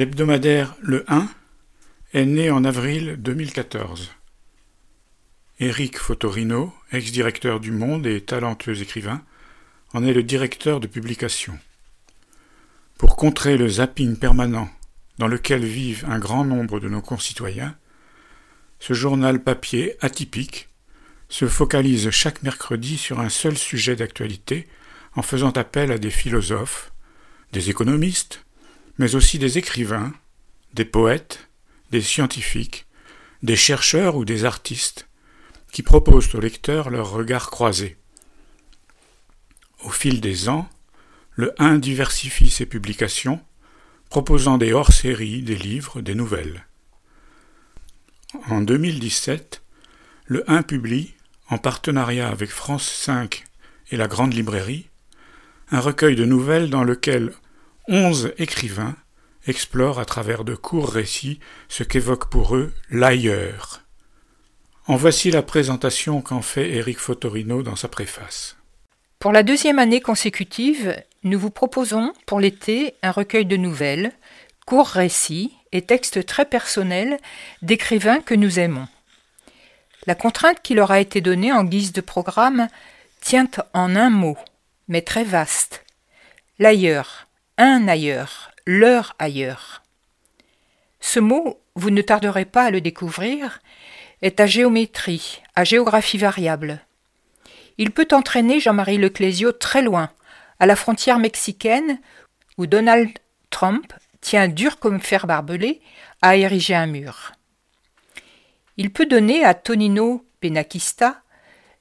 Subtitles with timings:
[0.00, 1.28] L'hebdomadaire Le 1
[2.14, 4.10] est né en avril 2014.
[5.58, 9.22] Éric Fotorino, ex-directeur du Monde et talentueux écrivain,
[9.92, 11.58] en est le directeur de publication.
[12.96, 14.70] Pour contrer le zapping permanent
[15.18, 17.76] dans lequel vivent un grand nombre de nos concitoyens,
[18.78, 20.70] ce journal papier atypique
[21.28, 24.66] se focalise chaque mercredi sur un seul sujet d'actualité
[25.14, 26.90] en faisant appel à des philosophes,
[27.52, 28.46] des économistes,
[29.00, 30.12] mais aussi des écrivains,
[30.74, 31.48] des poètes,
[31.90, 32.84] des scientifiques,
[33.42, 35.08] des chercheurs ou des artistes,
[35.72, 37.96] qui proposent au lecteur leur regard croisé.
[39.84, 40.68] Au fil des ans,
[41.32, 43.40] le 1 diversifie ses publications,
[44.10, 46.66] proposant des hors-séries, des livres, des nouvelles.
[48.50, 49.62] En 2017,
[50.26, 51.14] le 1 publie,
[51.48, 53.46] en partenariat avec France 5
[53.92, 54.90] et la Grande Librairie,
[55.70, 57.32] un recueil de nouvelles dans lequel
[57.90, 58.94] onze écrivains
[59.46, 63.82] explorent à travers de courts récits ce qu'évoque pour eux l'ailleurs.
[64.86, 68.56] En voici la présentation qu'en fait Éric Fotorino dans sa préface.
[69.18, 74.12] Pour la deuxième année consécutive, nous vous proposons pour l'été un recueil de nouvelles,
[74.66, 77.18] courts récits et textes très personnels
[77.60, 78.86] d'écrivains que nous aimons.
[80.06, 82.68] La contrainte qui leur a été donnée en guise de programme
[83.20, 84.38] tient en un mot,
[84.88, 85.84] mais très vaste.
[86.58, 87.26] L'ailleurs,
[87.60, 89.82] un ailleurs, leur ailleurs.
[90.98, 93.60] Ce mot, vous ne tarderez pas à le découvrir,
[94.22, 96.80] est à géométrie, à géographie variable.
[97.76, 100.10] Il peut entraîner Jean-Marie Leclésio très loin,
[100.58, 102.00] à la frontière mexicaine,
[102.56, 103.10] où Donald
[103.50, 103.92] Trump
[104.22, 105.82] tient dur comme fer barbelé
[106.22, 107.32] à ériger un mur.
[108.78, 111.20] Il peut donner à Tonino Benakista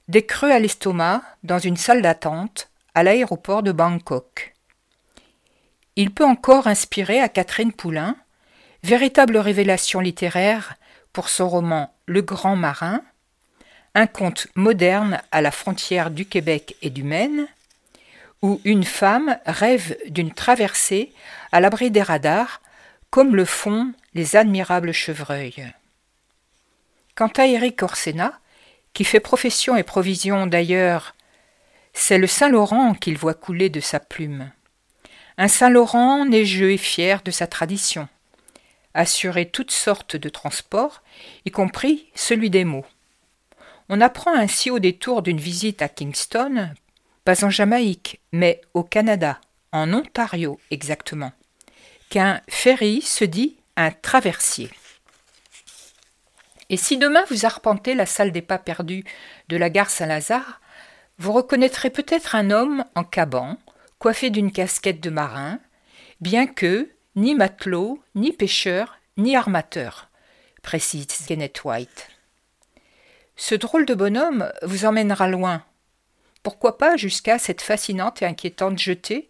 [0.10, 4.56] des creux à l'estomac dans une salle d'attente à l'aéroport de Bangkok.
[6.00, 8.16] Il peut encore inspirer à Catherine Poulain,
[8.84, 10.76] véritable révélation littéraire
[11.12, 13.02] pour son roman Le Grand Marin,
[13.96, 17.48] un conte moderne à la frontière du Québec et du Maine,
[18.42, 21.12] où une femme rêve d'une traversée
[21.52, 22.62] à l'abri des radars,
[23.10, 25.68] comme le font les admirables chevreuils.
[27.14, 28.40] Quant à Éric Orsena,
[28.94, 31.14] qui fait profession et provision d'ailleurs,
[31.92, 34.50] c'est le Saint-Laurent qu'il voit couler de sa plume.
[35.42, 38.10] Un Saint-Laurent neigeux et fier de sa tradition,
[38.94, 41.02] assurer toutes sortes de transports,
[41.46, 42.86] y compris celui des mots.
[43.88, 46.72] On apprend ainsi au détour d'une visite à Kingston,
[47.24, 49.40] pas en Jamaïque, mais au Canada,
[49.72, 51.32] en Ontario exactement,
[52.10, 54.70] qu'un ferry se dit un traversier.
[56.70, 59.06] Et si demain vous arpentez la salle des pas perdus
[59.48, 60.60] de la gare Saint-Lazare,
[61.18, 63.58] vous reconnaîtrez peut-être un homme en caban,
[64.00, 65.60] coiffé d'une casquette de marin,
[66.22, 70.10] bien que ni matelot, ni pêcheur, ni armateur,
[70.64, 72.08] précise Kenneth White.
[73.36, 75.64] Ce drôle de bonhomme vous emmènera loin.
[76.44, 79.30] Pourquoi pas jusqu'à cette fascinante et inquiétante jetée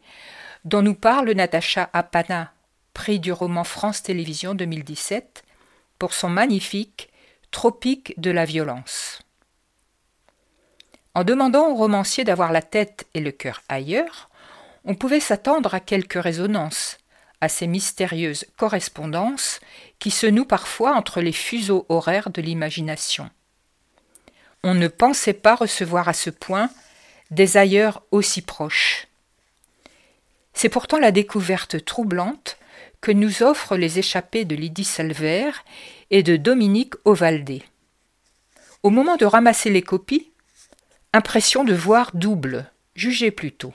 [0.65, 2.53] dont nous parle Natacha Apana,
[2.93, 5.43] prix du roman France Télévisions 2017,
[5.97, 7.09] pour son magnifique
[7.51, 9.23] Tropique de la violence.
[11.15, 14.29] En demandant au romancier d'avoir la tête et le cœur ailleurs,
[14.85, 16.97] on pouvait s'attendre à quelques résonances,
[17.41, 19.59] à ces mystérieuses correspondances
[19.99, 23.29] qui se nouent parfois entre les fuseaux horaires de l'imagination.
[24.63, 26.69] On ne pensait pas recevoir à ce point
[27.31, 29.07] des ailleurs aussi proches.
[30.53, 32.57] C'est pourtant la découverte troublante
[33.01, 35.51] que nous offrent les échappées de Lydie Salver
[36.09, 37.63] et de Dominique Ovaldé.
[38.83, 40.31] Au moment de ramasser les copies,
[41.13, 43.73] impression de voir double, jugez plutôt.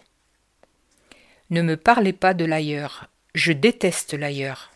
[1.50, 4.70] Ne me parlez pas de l'ailleurs, Je déteste l'ailleurs.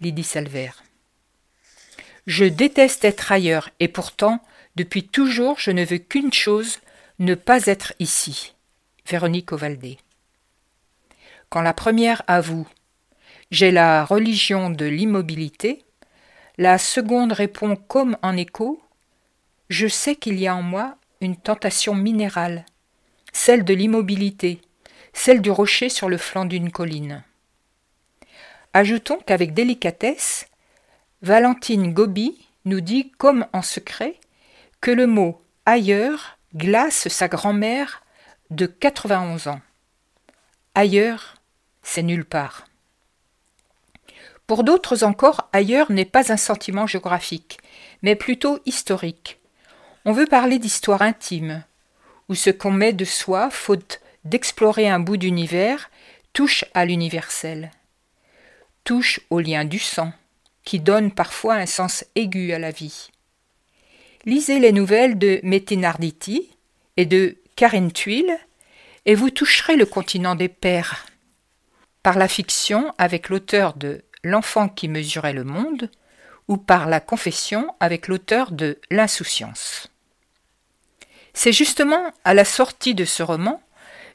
[0.00, 0.70] Lydie Salver.
[2.26, 4.42] Je déteste être ailleurs, et pourtant,
[4.76, 6.78] depuis toujours, je ne veux qu'une chose,
[7.18, 8.54] ne pas être ici.
[9.06, 9.98] Véronique Ovaldé.
[11.48, 12.68] Quand la première avoue
[13.50, 15.84] J'ai la religion de l'immobilité,
[16.58, 18.82] la seconde répond comme en écho
[19.68, 22.66] Je sais qu'il y a en moi une tentation minérale,
[23.32, 24.60] celle de l'immobilité,
[25.12, 27.22] celle du rocher sur le flanc d'une colline.
[28.72, 30.46] Ajoutons qu'avec délicatesse,
[31.22, 34.16] Valentine Gobi nous dit comme en secret
[34.80, 38.02] que le mot ailleurs glace sa grand-mère
[38.50, 39.60] de 91 ans.
[40.74, 41.36] Ailleurs,
[41.82, 42.66] c'est nulle part.
[44.46, 47.58] Pour d'autres encore, ailleurs n'est pas un sentiment géographique,
[48.02, 49.38] mais plutôt historique.
[50.04, 51.62] On veut parler d'histoire intime,
[52.28, 55.90] où ce qu'on met de soi, faute d'explorer un bout d'univers,
[56.32, 57.70] touche à l'universel,
[58.84, 60.12] touche au lien du sang,
[60.64, 63.10] qui donne parfois un sens aigu à la vie.
[64.24, 65.40] Lisez les nouvelles de
[65.84, 66.50] Arditi
[66.96, 68.38] et de Karine Tuile,
[69.06, 71.06] et vous toucherez le continent des pères.
[72.02, 75.90] Par la fiction avec l'auteur de L'enfant qui mesurait le monde,
[76.46, 79.90] ou par la confession avec l'auteur de L'insouciance.
[81.32, 83.62] C'est justement à la sortie de ce roman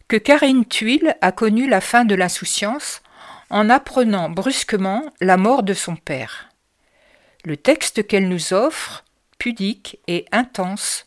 [0.07, 3.02] que Karine Tuile a connu la fin de l'insouciance
[3.50, 6.50] en apprenant brusquement la mort de son père.
[7.44, 9.04] Le texte qu'elle nous offre,
[9.38, 11.06] pudique et intense,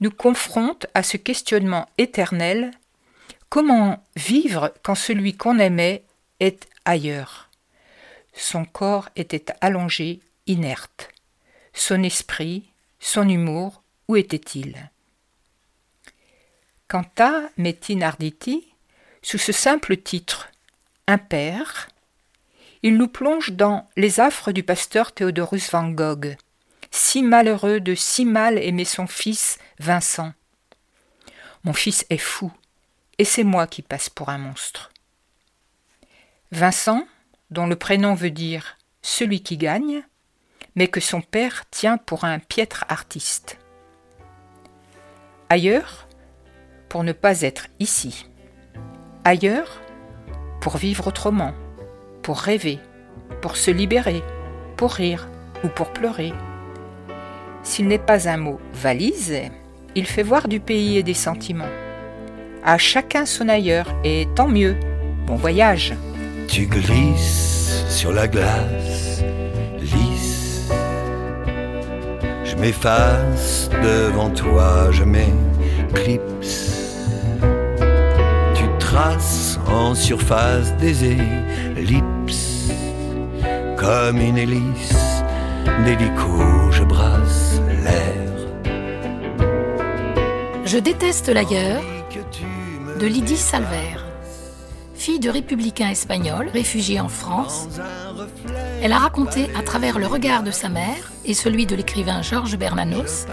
[0.00, 2.72] nous confronte à ce questionnement éternel
[3.48, 6.04] comment vivre quand celui qu'on aimait
[6.40, 7.48] est ailleurs?
[8.32, 11.10] Son corps était allongé, inerte.
[11.74, 12.64] Son esprit,
[12.98, 14.90] son humour, où était-il?
[16.92, 18.68] Quant à Metin Arditi,
[19.22, 20.50] sous ce simple titre
[21.06, 21.88] Un père,
[22.82, 26.36] il nous plonge dans les affres du pasteur Théodorus Van Gogh,
[26.90, 30.34] si malheureux de si mal aimer son fils Vincent.
[31.64, 32.52] Mon fils est fou,
[33.16, 34.90] et c'est moi qui passe pour un monstre.
[36.50, 37.06] Vincent,
[37.50, 40.02] dont le prénom veut dire celui qui gagne,
[40.74, 43.56] mais que son père tient pour un piètre artiste.
[45.48, 46.06] Ailleurs,
[46.92, 48.26] pour ne pas être ici.
[49.24, 49.80] Ailleurs,
[50.60, 51.54] pour vivre autrement,
[52.20, 52.80] pour rêver,
[53.40, 54.22] pour se libérer,
[54.76, 55.30] pour rire
[55.64, 56.34] ou pour pleurer.
[57.62, 59.40] S'il n'est pas un mot valise,
[59.94, 61.72] il fait voir du pays et des sentiments.
[62.62, 64.76] À chacun son ailleurs, et tant mieux.
[65.26, 65.94] Bon voyage.
[66.46, 69.22] Tu glisses sur la glace,
[69.80, 70.68] lisse.
[72.44, 76.61] Je m'efface devant toi, je m'éclipse
[79.94, 81.04] surface des
[83.76, 85.22] comme une hélice
[86.70, 88.14] je brasse l'air.
[90.64, 91.82] Je déteste l'ailleurs
[93.00, 93.96] de Lydie Salver.
[94.94, 97.68] Fille de républicain espagnol, réfugiée en France,
[98.82, 102.56] elle a raconté à travers le regard de sa mère et celui de l'écrivain Georges
[102.56, 103.26] Bernanos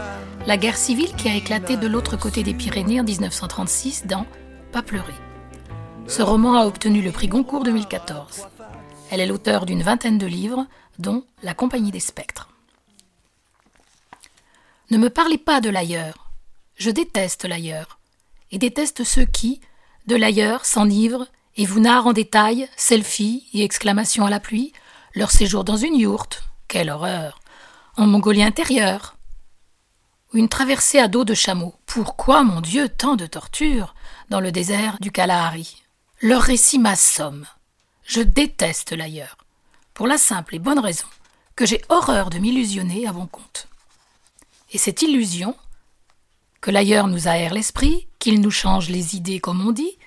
[0.48, 4.26] la guerre civile qui a éclaté de l'autre côté des Pyrénées en 1936 dans
[4.72, 5.14] Pas pleurer.
[6.10, 8.48] Ce roman a obtenu le prix Goncourt 2014.
[9.12, 10.66] Elle est l'auteur d'une vingtaine de livres,
[10.98, 12.50] dont La Compagnie des Spectres.
[14.90, 16.32] Ne me parlez pas de l'ailleurs.
[16.78, 18.00] Je déteste l'ailleurs,
[18.52, 19.62] et déteste ceux qui,
[20.08, 24.74] de l'ailleurs, s'enivrent et vous narrent en détail, selfie et exclamations à la pluie,
[25.14, 27.40] leur séjour dans une yourte, quelle horreur,
[27.98, 29.16] en Mongolie intérieure,
[30.34, 31.76] une traversée à dos de chameau.
[31.86, 33.94] Pourquoi, mon Dieu, tant de tortures
[34.30, 35.84] dans le désert du Kalahari?
[36.22, 37.46] Leur récit m'assomme.
[38.04, 39.38] Je déteste l'ailleurs,
[39.94, 41.08] pour la simple et bonne raison
[41.56, 43.68] que j'ai horreur de m'illusionner à bon compte.
[44.72, 45.56] Et cette illusion,
[46.62, 49.98] que l'ailleurs nous aère l'esprit, qu'il nous change les idées comme on dit,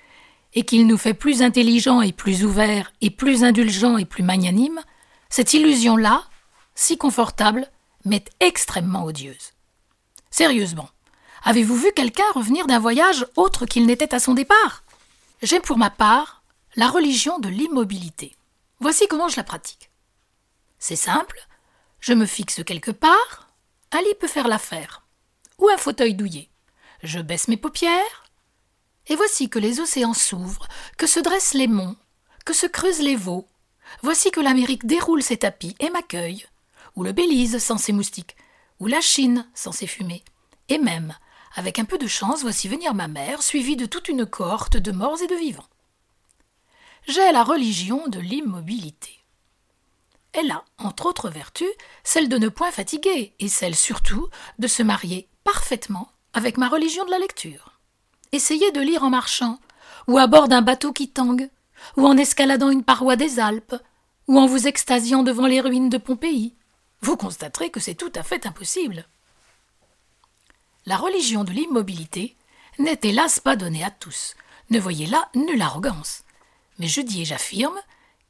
[0.53, 4.81] et qu'il nous fait plus intelligents et plus ouverts et plus indulgents et plus magnanimes,
[5.29, 6.23] cette illusion-là,
[6.75, 7.67] si confortable,
[8.05, 9.53] m'est extrêmement odieuse.
[10.29, 10.89] Sérieusement,
[11.43, 14.82] avez-vous vu quelqu'un revenir d'un voyage autre qu'il n'était à son départ?
[15.43, 16.43] J'ai pour ma part
[16.75, 18.35] la religion de l'immobilité.
[18.79, 19.91] Voici comment je la pratique.
[20.79, 21.39] C'est simple,
[21.99, 23.49] je me fixe quelque part,
[23.91, 25.05] un lit peut faire l'affaire,
[25.59, 26.49] ou un fauteuil douillet.
[27.03, 28.23] Je baisse mes paupières,
[29.07, 31.97] et voici que les océans s'ouvrent, que se dressent les monts,
[32.45, 33.47] que se creusent les veaux.
[34.01, 36.45] Voici que l'Amérique déroule ses tapis et m'accueille,
[36.95, 38.37] ou le Belize sans ses moustiques,
[38.79, 40.23] ou la Chine sans ses fumées,
[40.69, 41.15] et même
[41.55, 44.91] avec un peu de chance, voici venir ma mère, suivie de toute une cohorte de
[44.91, 45.67] morts et de vivants.
[47.07, 49.19] j'ai la religion de l'immobilité.
[50.31, 51.69] Elle a, entre autres vertus,
[52.03, 57.05] celle de ne point fatiguer, et celle surtout de se marier parfaitement avec ma religion
[57.05, 57.79] de la lecture.
[58.31, 59.59] Essayez de lire en marchant,
[60.07, 61.49] ou à bord d'un bateau qui tangue,
[61.97, 63.75] ou en escaladant une paroi des Alpes,
[64.27, 66.55] ou en vous extasiant devant les ruines de Pompéi.
[67.01, 69.05] Vous constaterez que c'est tout à fait impossible.
[70.85, 72.35] La religion de l'immobilité
[72.77, 74.35] n'est hélas pas donnée à tous.
[74.69, 76.23] Ne voyez là nulle arrogance.
[76.77, 77.79] Mais je dis et j'affirme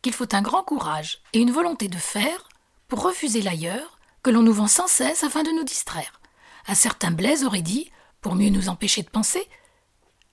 [0.02, 2.50] qu'il faut un grand courage et une volonté de faire
[2.88, 6.20] pour refuser l'ailleurs que l'on nous vend sans cesse afin de nous distraire.
[6.68, 7.92] Un certain Blaise aurait dit,
[8.22, 9.48] pour mieux nous empêcher de penser,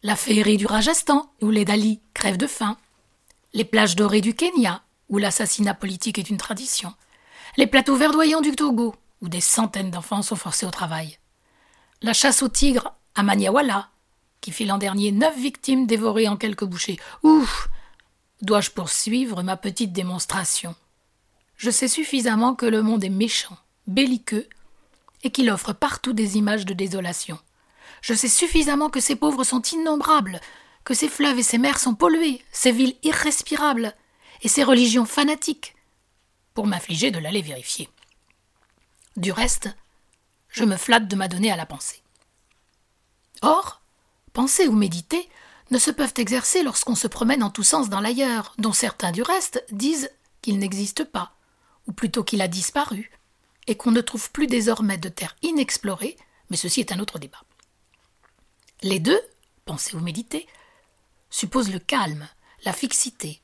[0.03, 2.77] la féerie du Rajasthan, où les Dali crèvent de faim,
[3.53, 6.95] les plages dorées du Kenya, où l'assassinat politique est une tradition,
[7.57, 11.19] les plateaux verdoyants du Togo, où des centaines d'enfants sont forcés au travail,
[12.03, 13.91] la chasse aux tigres à Maniawala,
[14.41, 16.99] qui fit l'an dernier neuf victimes dévorées en quelques bouchées.
[17.23, 17.69] Ouf
[18.41, 20.75] Dois-je poursuivre ma petite démonstration?
[21.57, 24.49] Je sais suffisamment que le monde est méchant, belliqueux,
[25.23, 27.39] et qu'il offre partout des images de désolation.
[28.01, 30.41] Je sais suffisamment que ces pauvres sont innombrables,
[30.85, 33.95] que ces fleuves et ces mers sont pollués, ces villes irrespirables,
[34.41, 35.75] et ces religions fanatiques,
[36.55, 37.91] pour m'affliger de l'aller vérifier.
[39.19, 39.69] Du reste,
[40.51, 42.03] je me flatte de m'adonner à la pensée.
[43.43, 43.81] Or,
[44.33, 45.29] penser ou méditer
[45.71, 49.23] ne se peuvent exercer lorsqu'on se promène en tous sens dans l'ailleurs, dont certains du
[49.23, 50.11] reste disent
[50.43, 51.33] qu'il n'existe pas,
[51.87, 53.11] ou plutôt qu'il a disparu,
[53.67, 56.17] et qu'on ne trouve plus désormais de terre inexplorée,
[56.51, 57.43] mais ceci est un autre débat.
[58.83, 59.21] Les deux,
[59.65, 60.49] penser ou méditer,
[61.31, 62.29] supposent le calme,
[62.65, 63.41] la fixité,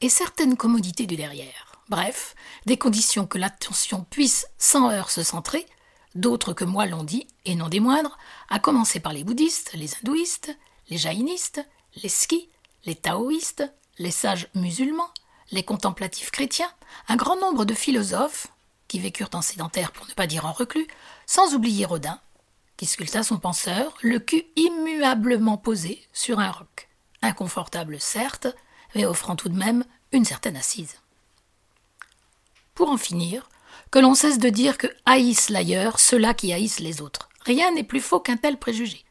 [0.00, 1.72] et certaines commodités du derrière.
[1.88, 2.34] Bref,
[2.66, 5.66] des conditions que l'attention puisse sans heurts se centrer,
[6.14, 8.18] d'autres que moi l'ont dit, et non des moindres,
[8.48, 10.56] à commencer par les bouddhistes, les hindouistes,
[10.88, 11.66] les jaïnistes,
[12.02, 12.48] les skis,
[12.84, 13.64] les taoïstes,
[13.98, 15.10] les sages musulmans,
[15.50, 16.72] les contemplatifs chrétiens,
[17.08, 18.48] un grand nombre de philosophes,
[18.88, 20.86] qui vécurent en sédentaire pour ne pas dire en reclus,
[21.26, 22.20] sans oublier Rodin,
[22.76, 26.88] qui sculpta son penseur, le cul immuablement posé sur un roc,
[27.22, 28.48] inconfortable certes,
[28.94, 30.96] mais offrant tout de même une certaine assise.
[32.74, 33.48] Pour en finir,
[33.94, 37.28] que l'on cesse de dire que haïssent l'ailleurs ceux-là qui haïssent les autres.
[37.44, 39.04] Rien n'est plus faux qu'un tel préjugé.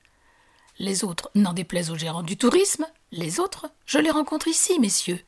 [0.77, 5.23] Les autres n'en déplaisent aux gérants du tourisme, les autres, je les rencontre ici, messieurs,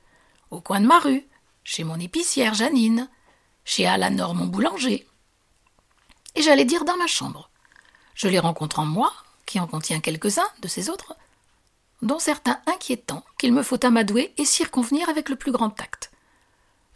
[0.51, 1.25] au coin de ma rue,
[1.63, 3.09] chez mon épicière Janine,
[3.63, 5.07] chez Alanor mon boulanger.
[6.35, 7.49] Et j'allais dire dans ma chambre.
[8.13, 9.13] Je les rencontre en moi,
[9.45, 11.15] qui en contient quelques-uns de ces autres,
[12.01, 16.11] dont certains inquiétants qu'il me faut amadouer et circonvenir avec le plus grand tact.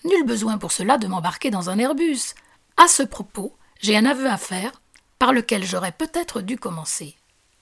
[0.03, 2.35] Nul besoin pour cela de m'embarquer dans un Airbus.
[2.81, 4.71] À ce propos, j'ai un aveu à faire,
[5.19, 7.17] par lequel j'aurais peut-être dû commencer.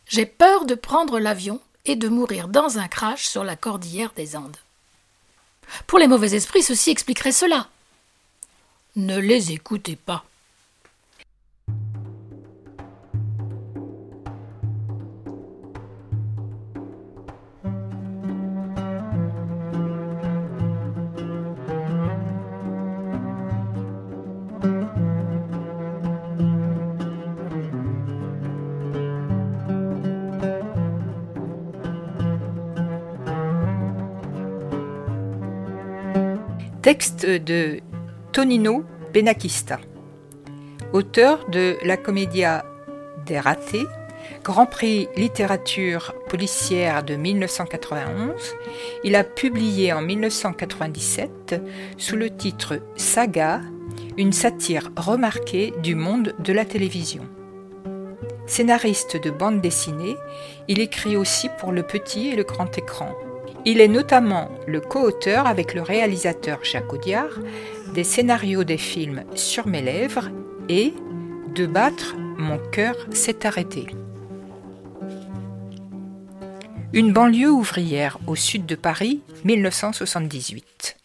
[0.05, 4.35] J'ai peur de prendre l'avion et de mourir dans un crash sur la cordillère des
[4.37, 4.57] Andes.
[5.87, 7.67] Pour les mauvais esprits, ceci expliquerait cela.
[8.95, 10.23] Ne les écoutez pas.
[36.87, 37.81] Texte de
[38.31, 39.77] Tonino Benakista,
[40.93, 42.63] auteur de la comédia
[43.25, 43.85] Des ratés,
[44.41, 48.55] Grand Prix littérature policière de 1991.
[49.03, 51.61] Il a publié en 1997
[51.97, 53.59] sous le titre Saga,
[54.17, 57.27] une satire remarquée du monde de la télévision.
[58.45, 60.15] Scénariste de bande dessinée,
[60.69, 63.13] il écrit aussi pour le petit et le grand écran.
[63.69, 67.37] Il est notamment le co-auteur avec le réalisateur Jacques Audiard
[67.93, 70.29] des scénarios des films Sur mes lèvres
[70.69, 70.93] et
[71.53, 73.87] De battre, mon cœur s'est arrêté.
[76.93, 80.95] Une banlieue ouvrière au sud de Paris, 1978.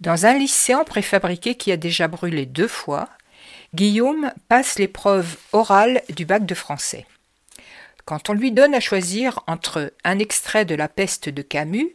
[0.00, 3.08] Dans un lycée en préfabriqué qui a déjà brûlé deux fois,
[3.74, 7.06] Guillaume passe l'épreuve orale du bac de français.
[8.04, 11.94] Quand on lui donne à choisir entre un extrait de La peste de Camus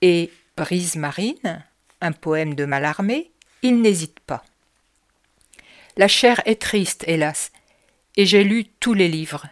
[0.00, 1.64] et Brise marine,
[2.00, 3.30] un poème de Mallarmé,
[3.62, 4.44] il n'hésite pas.
[5.96, 7.52] La chair est triste, hélas,
[8.16, 9.46] et j'ai lu tous les livres.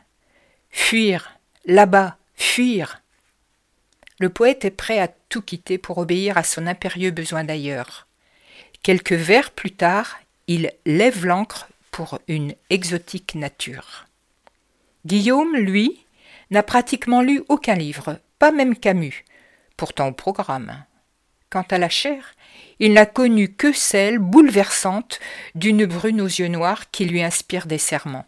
[0.71, 3.03] Fuir, là-bas, fuir.
[4.19, 8.07] Le poète est prêt à tout quitter pour obéir à son impérieux besoin d'ailleurs.
[8.83, 14.07] Quelques vers plus tard, il lève l'ancre pour une exotique nature.
[15.07, 16.05] Guillaume, lui,
[16.51, 19.25] n'a pratiquement lu aucun livre, pas même Camus,
[19.77, 20.85] pourtant au programme.
[21.49, 22.35] quant à la chair,
[22.79, 25.19] il n'a connu que celle bouleversante
[25.55, 28.27] d'une brune aux yeux noirs qui lui inspire des serments.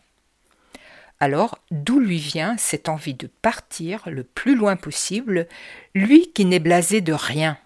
[1.21, 5.47] Alors, d'où lui vient cette envie de partir le plus loin possible,
[5.95, 7.59] lui qui n'est blasé de rien,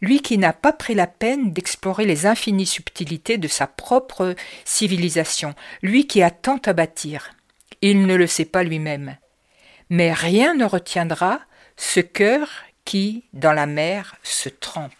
[0.00, 5.54] lui qui n'a pas pris la peine d'explorer les infinies subtilités de sa propre civilisation,
[5.82, 7.32] lui qui a tant à bâtir.
[7.82, 9.16] Il ne le sait pas lui-même.
[9.90, 11.40] Mais rien ne retiendra
[11.76, 12.48] ce cœur
[12.84, 14.92] qui, dans la mer, se trempe.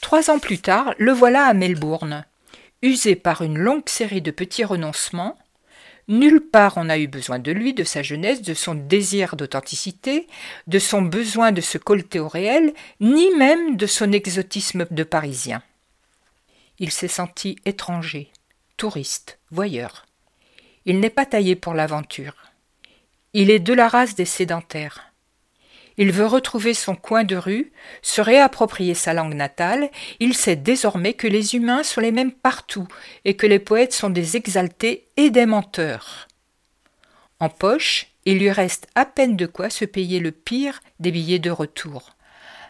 [0.00, 2.24] Trois ans plus tard, le voilà à Melbourne.
[2.82, 5.36] Usé par une longue série de petits renoncements,
[6.08, 10.26] Nulle part on n'a eu besoin de lui, de sa jeunesse, de son désir d'authenticité,
[10.66, 15.62] de son besoin de se colter au réel, ni même de son exotisme de Parisien.
[16.78, 18.32] Il s'est senti étranger,
[18.78, 20.07] touriste, voyeur.
[20.88, 22.32] Il n'est pas taillé pour l'aventure.
[23.34, 25.12] Il est de la race des sédentaires.
[25.98, 31.12] Il veut retrouver son coin de rue, se réapproprier sa langue natale, il sait désormais
[31.12, 32.88] que les humains sont les mêmes partout
[33.26, 36.26] et que les poètes sont des exaltés et des menteurs.
[37.38, 41.38] En poche, il lui reste à peine de quoi se payer le pire des billets
[41.38, 42.16] de retour.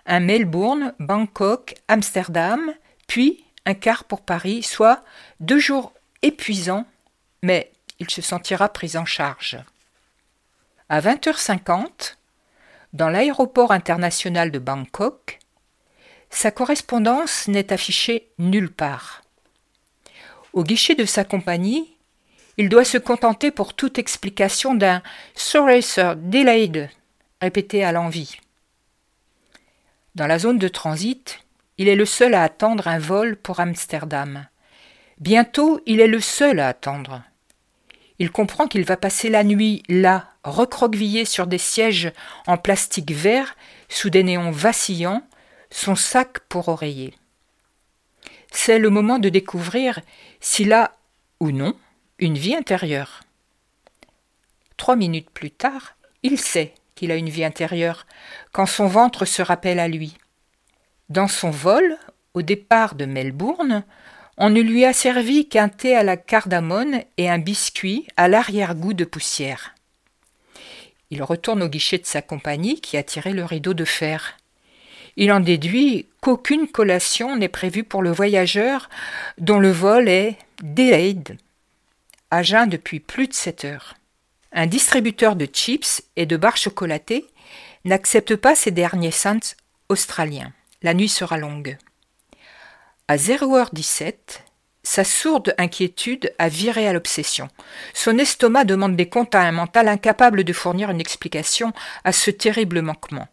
[0.07, 2.75] Un Melbourne, Bangkok, Amsterdam,
[3.07, 5.05] puis un quart pour Paris, soit
[5.39, 6.85] deux jours épuisants,
[7.45, 9.59] mais il se sentira pris en charge.
[10.89, 12.17] À 20h50,
[12.93, 15.39] dans l'aéroport international de Bangkok,
[16.31, 19.23] sa correspondance n'est affichée nulle part.
[20.53, 21.95] Au guichet de sa compagnie,
[22.57, 25.03] il doit se contenter pour toute explication d'un
[25.35, 26.91] Sorry sir, delayed,
[27.41, 28.37] répété à l'envi.
[30.15, 31.39] Dans la zone de transit,
[31.77, 34.47] il est le seul à attendre un vol pour Amsterdam.
[35.21, 37.23] Bientôt, il est le seul à attendre.
[38.19, 42.13] Il comprend qu'il va passer la nuit là, recroquevillé sur des sièges
[42.47, 43.57] en plastique vert,
[43.89, 45.23] sous des néons vacillants,
[45.71, 47.15] son sac pour oreiller.
[48.51, 50.01] C'est le moment de découvrir
[50.41, 50.97] s'il a,
[51.41, 51.77] ou non,
[52.19, 53.21] une vie intérieure.
[54.77, 58.07] Trois minutes plus tard, il sait qu'il a une vie intérieure,
[58.53, 60.17] quand son ventre se rappelle à lui.
[61.09, 61.97] Dans son vol,
[62.35, 63.85] au départ de Melbourne,
[64.39, 68.95] on ne lui a servi qu'un thé à la cardamone et un biscuit à l'arrière-goût
[68.95, 69.75] de poussière.
[71.11, 74.37] Il retourne au guichet de sa compagnie qui a tiré le rideau de fer.
[75.17, 78.89] Il en déduit qu'aucune collation n'est prévue pour le voyageur
[79.39, 81.37] dont le vol est delayed,
[82.31, 83.97] à jeun depuis plus de sept heures.
[84.53, 87.27] Un distributeur de chips et de barres chocolatées
[87.85, 89.57] n'accepte pas ces derniers cents
[89.89, 90.53] australiens.
[90.83, 91.77] La nuit sera longue.
[93.11, 94.13] À 0h17,
[94.83, 97.49] sa sourde inquiétude a viré à l'obsession.
[97.95, 101.73] Son estomac demande des comptes à un mental incapable de fournir une explication
[102.05, 103.27] à ce terrible manquement.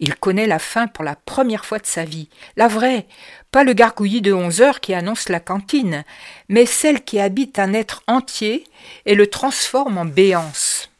[0.00, 3.06] Il connaît la faim pour la première fois de sa vie, la vraie,
[3.52, 6.02] pas le gargouillis de onze heures qui annonce la cantine,
[6.48, 8.64] mais celle qui habite un être entier
[9.06, 10.90] et le transforme en béance.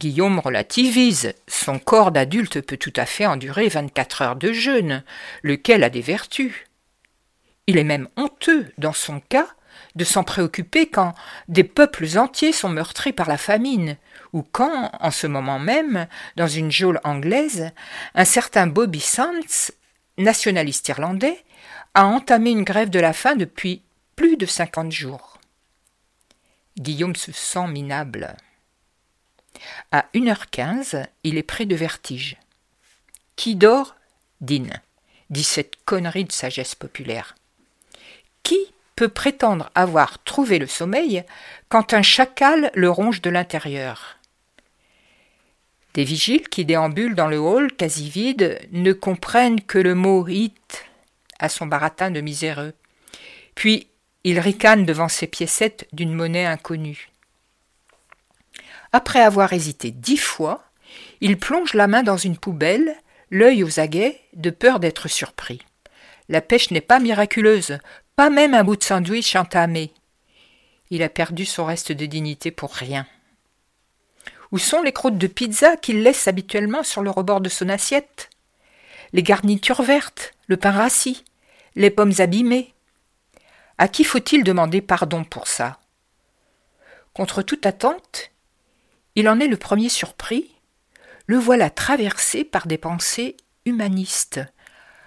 [0.00, 1.34] Guillaume relativise.
[1.46, 5.04] Son corps d'adulte peut tout à fait endurer vingt-quatre heures de jeûne,
[5.44, 6.66] lequel a des vertus.
[7.66, 9.48] Il est même honteux, dans son cas,
[9.94, 11.14] de s'en préoccuper quand
[11.48, 13.96] des peuples entiers sont meurtris par la famine,
[14.32, 17.70] ou quand, en ce moment même, dans une geôle anglaise,
[18.14, 19.72] un certain Bobby Sands,
[20.18, 21.44] nationaliste irlandais,
[21.94, 23.82] a entamé une grève de la faim depuis
[24.16, 25.38] plus de cinquante jours.
[26.78, 28.36] Guillaume se sent minable.
[29.92, 32.36] À une heure quinze, il est pris de vertige.
[33.34, 33.96] Qui dort?
[34.42, 34.82] Dîne,
[35.30, 37.34] dit cette connerie de sagesse populaire.
[38.46, 41.24] Qui peut prétendre avoir trouvé le sommeil
[41.68, 44.18] quand un chacal le ronge de l'intérieur?
[45.94, 50.84] Des vigiles qui déambulent dans le hall quasi vide ne comprennent que le mot hit
[51.40, 52.72] à son baratin de miséreux.
[53.56, 53.88] Puis
[54.22, 57.10] ils ricanent devant ces piécettes d'une monnaie inconnue.
[58.92, 60.62] Après avoir hésité dix fois,
[61.20, 62.94] il plonge la main dans une poubelle,
[63.32, 65.62] l'œil aux aguets, de peur d'être surpris.
[66.28, 67.78] La pêche n'est pas miraculeuse,
[68.16, 69.92] pas même un bout de sandwich entamé.
[70.88, 73.06] Il a perdu son reste de dignité pour rien.
[74.52, 78.30] Où sont les croûtes de pizza qu'il laisse habituellement sur le rebord de son assiette?
[79.12, 81.24] Les garnitures vertes, le pain rassis,
[81.74, 82.72] les pommes abîmées.
[83.76, 85.78] À qui faut-il demander pardon pour ça?
[87.12, 88.30] Contre toute attente,
[89.14, 90.54] il en est le premier surpris,
[91.26, 94.40] le voilà traversé par des pensées humanistes,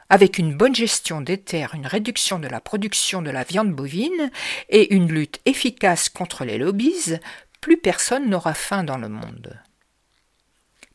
[0.10, 4.32] avec une bonne gestion des terres, une réduction de la production de la viande bovine
[4.69, 7.15] et une lutte efficace contre les lobbies,
[7.62, 9.60] plus personne n'aura faim dans le monde.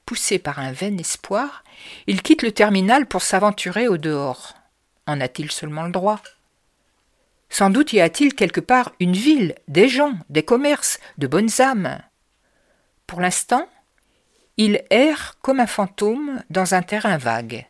[0.07, 1.65] poussé par un vain espoir,
[2.07, 4.55] il quitte le terminal pour s'aventurer au dehors.
[5.07, 6.21] En a-t-il seulement le droit?
[7.49, 12.01] Sans doute y a-t-il quelque part une ville, des gens, des commerces, de bonnes âmes.
[13.07, 13.69] Pour l'instant,
[14.57, 17.67] il erre comme un fantôme dans un terrain vague.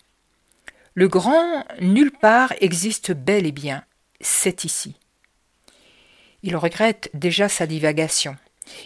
[0.95, 3.83] Le grand nulle part existe bel et bien,
[4.21, 4.95] c'est ici.
[6.45, 8.37] Il regrette déjà sa divagation.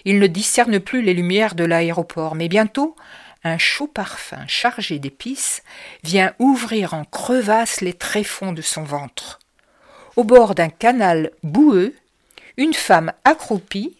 [0.06, 2.96] Il ne discerne plus les lumières de l'aéroport, mais bientôt
[3.44, 5.62] un chaud parfum chargé d'épices
[6.02, 9.38] vient ouvrir en crevasse les tréfonds de son ventre.
[10.16, 11.94] Au bord d'un canal boueux,
[12.56, 13.96] une femme accroupie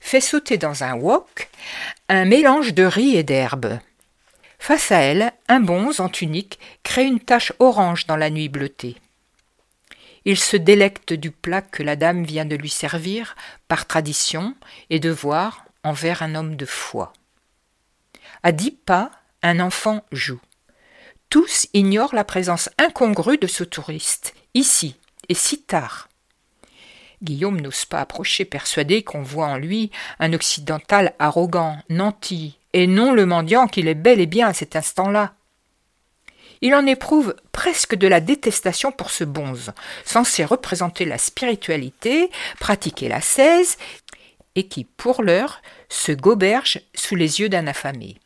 [0.00, 1.50] fait sauter dans un wok
[2.08, 3.78] un mélange de riz et d'herbe.
[4.60, 8.96] Face à elle, un bonze en tunique crée une tache orange dans la nuit bleutée.
[10.26, 13.36] Il se délecte du plat que la dame vient de lui servir,
[13.68, 14.54] par tradition
[14.90, 17.14] et devoir envers un homme de foi.
[18.42, 19.10] À dix pas,
[19.42, 20.40] un enfant joue.
[21.30, 24.94] Tous ignorent la présence incongrue de ce touriste, ici,
[25.30, 26.10] et si tard.
[27.22, 33.12] Guillaume n'ose pas approcher, persuadé qu'on voit en lui un occidental arrogant, nanti, et non
[33.12, 35.34] le mendiant qu'il est bel et bien à cet instant-là.
[36.62, 39.72] Il en éprouve presque de la détestation pour ce bonze,
[40.04, 43.78] censé représenter la spiritualité, pratiquer la cèse,
[44.56, 48.18] et qui, pour l'heure, se goberge sous les yeux d'un affamé.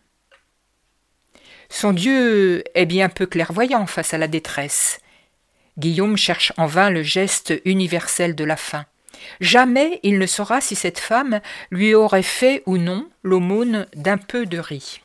[1.68, 5.00] Son Dieu est bien peu clairvoyant face à la détresse.
[5.78, 8.87] Guillaume cherche en vain le geste universel de la faim.
[9.41, 14.47] Jamais il ne saura si cette femme lui aurait fait ou non l'aumône d'un peu
[14.47, 15.01] de riz.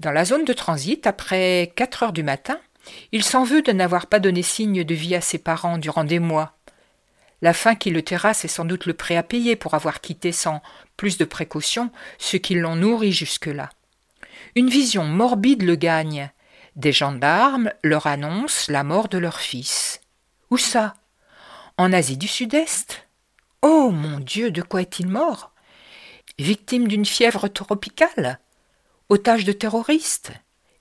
[0.00, 2.58] Dans la zone de transit, après quatre heures du matin,
[3.12, 6.18] il s'en veut de n'avoir pas donné signe de vie à ses parents durant des
[6.18, 6.56] mois.
[7.42, 10.32] La faim qui le terrasse est sans doute le prêt à payer pour avoir quitté
[10.32, 10.62] sans
[10.96, 13.70] plus de précaution ceux qui l'ont nourri jusque-là.
[14.54, 16.30] Une vision morbide le gagne.
[16.76, 20.00] Des gendarmes leur annoncent la mort de leur fils.
[20.50, 20.94] Où ça?
[21.76, 23.08] En Asie du Sud-Est
[23.60, 25.50] Oh mon Dieu, de quoi est-il mort?
[26.38, 28.38] Victime d'une fièvre tropicale?
[29.08, 30.30] Otage de terroristes?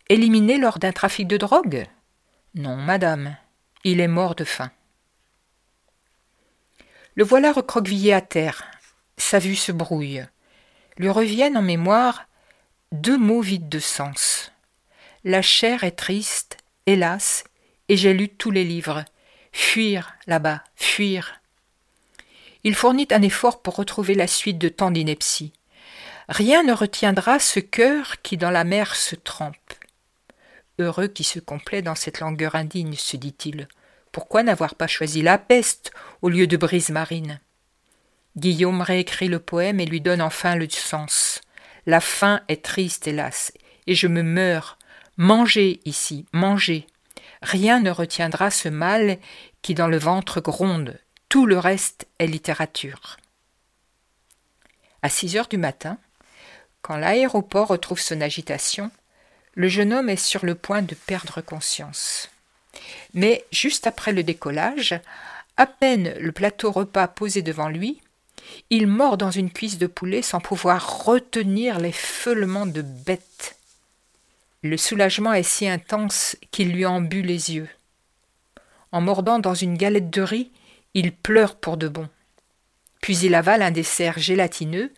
[0.10, 1.88] Éliminé lors d'un trafic de drogue?
[2.54, 3.36] Non, madame,
[3.84, 4.70] il est mort de faim.
[7.16, 8.64] Le voilà recroquevillé à terre.
[9.18, 10.24] Sa vue se brouille.
[10.98, 12.28] Lui reviennent en mémoire
[12.92, 14.52] deux mots vides de sens.
[15.24, 17.46] La chair est triste, hélas,
[17.90, 19.06] et j'ai lu tous les livres.
[19.54, 21.40] Fuir là-bas, fuir.
[22.64, 25.54] Il fournit un effort pour retrouver la suite de tant d'inepties.
[26.28, 29.56] Rien ne retiendra ce cœur qui dans la mer se trempe.
[30.80, 33.68] Heureux qui se complaît dans cette langueur indigne, se dit-il.
[34.12, 37.40] Pourquoi n'avoir pas choisi la peste au lieu de brise marine?
[38.36, 41.42] Guillaume réécrit le poème et lui donne enfin le sens.
[41.86, 43.54] La faim est triste, hélas,
[43.86, 44.80] et je me meurs.
[45.18, 46.88] Mangez ici, mangez.
[47.44, 49.18] Rien ne retiendra ce mal
[49.62, 50.98] qui dans le ventre gronde.
[51.28, 53.18] Tout le reste est littérature.
[55.02, 55.98] À six heures du matin,
[56.82, 58.92] quand l'aéroport retrouve son agitation,
[59.56, 62.30] le jeune homme est sur le point de perdre conscience.
[63.14, 65.00] Mais juste après le décollage,
[65.58, 68.02] à peine le plateau repas posé devant lui,
[68.70, 71.92] il mord dans une cuisse de poulet sans pouvoir retenir les
[72.66, 73.58] de bête.
[74.64, 77.68] Le soulagement est si intense qu'il lui embue les yeux.
[78.94, 80.52] En mordant dans une galette de riz,
[80.94, 82.08] il pleure pour de bon.
[83.02, 84.94] Puis il avale un dessert gélatineux,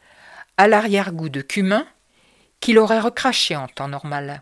[0.58, 1.88] à l'arrière-goût de cumin,
[2.60, 4.42] qu'il aurait recraché en temps normal.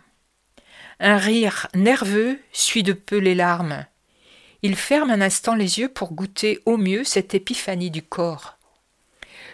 [1.00, 3.86] Un rire nerveux suit de peu les larmes.
[4.62, 8.58] Il ferme un instant les yeux pour goûter au mieux cette épiphanie du corps.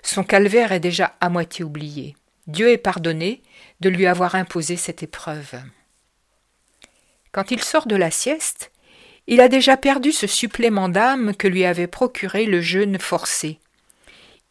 [0.02, 2.16] Son calvaire est déjà à moitié oublié.
[2.50, 3.44] Dieu est pardonné
[3.80, 5.62] de lui avoir imposé cette épreuve.
[7.32, 8.72] Quand il sort de la sieste,
[9.28, 13.60] il a déjà perdu ce supplément d'âme que lui avait procuré le jeûne forcé.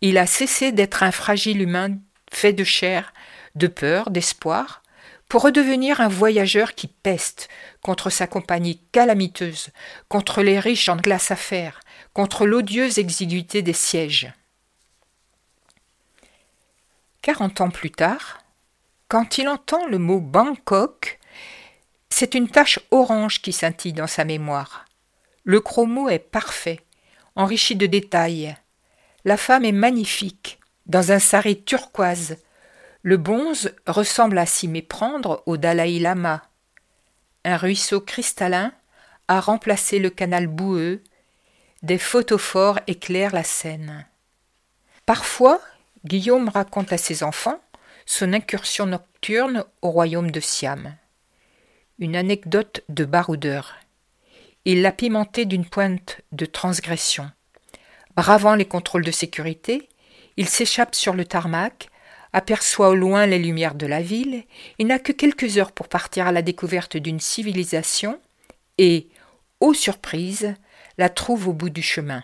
[0.01, 1.99] Il a cessé d'être un fragile humain
[2.33, 3.13] fait de chair,
[3.57, 4.85] de peur, d'espoir,
[5.29, 7.49] pour redevenir un voyageur qui peste
[7.83, 9.71] contre sa compagnie calamiteuse,
[10.09, 11.81] contre les riches en glace à faire,
[12.13, 14.33] contre l'odieuse exiguïté des sièges.
[17.23, 18.39] Quarante ans plus tard,
[19.09, 21.19] quand il entend le mot Bangkok,
[22.11, 24.85] c'est une tache orange qui scintille dans sa mémoire.
[25.45, 26.81] Le chromo est parfait,
[27.35, 28.57] enrichi de détails.
[29.25, 32.37] La femme est magnifique, dans un sari turquoise.
[33.03, 36.43] Le bonze ressemble à s'y méprendre au Dalai Lama.
[37.45, 38.73] Un ruisseau cristallin
[39.27, 41.03] a remplacé le canal boueux.
[41.83, 44.07] Des photophores éclairent la scène.
[45.07, 45.61] Parfois,
[46.05, 47.61] Guillaume raconte à ses enfants
[48.07, 50.97] son incursion nocturne au royaume de Siam.
[51.99, 53.77] Une anecdote de baroudeur.
[54.65, 57.31] Il l'a pimenté d'une pointe de transgression.
[58.17, 59.89] Bravant les contrôles de sécurité,
[60.37, 61.89] il s'échappe sur le tarmac,
[62.33, 64.45] aperçoit au loin les lumières de la ville,
[64.79, 68.21] et n'a que quelques heures pour partir à la découverte d'une civilisation,
[68.79, 69.09] et,
[69.61, 70.55] ô surprise,
[70.97, 72.23] la trouve au bout du chemin.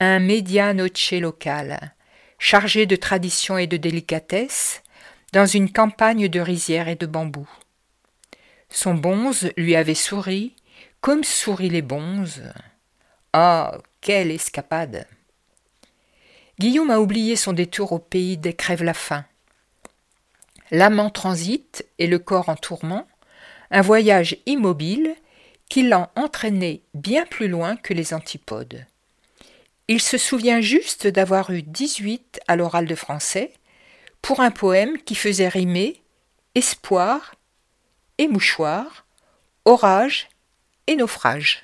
[0.00, 1.94] Un medianoche local,
[2.42, 4.82] chargé de traditions et de délicatesse,
[5.32, 7.48] dans une campagne de rizières et de bambous.
[8.68, 10.56] Son bonze lui avait souri,
[11.00, 12.52] comme sourient les bonzes.
[13.32, 15.06] Ah, quelle escapade
[16.58, 19.24] Guillaume a oublié son détour au pays des crèves la faim.
[20.72, 23.06] L'âme en transit et le corps en tourment,
[23.70, 25.14] un voyage immobile
[25.70, 28.84] qui l'a entraîné bien plus loin que les antipodes.
[29.92, 33.52] Il se souvient juste d'avoir eu dix-huit à l'oral de français
[34.22, 36.00] pour un poème qui faisait rimer
[36.54, 37.34] espoir
[38.16, 39.04] et mouchoir,
[39.66, 40.30] orage
[40.86, 41.60] et naufrage.